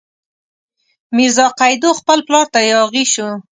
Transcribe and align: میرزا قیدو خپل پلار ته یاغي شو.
میرزا 1.15 1.47
قیدو 1.59 1.89
خپل 1.99 2.19
پلار 2.27 2.45
ته 2.53 2.59
یاغي 2.71 3.03
شو. 3.13 3.27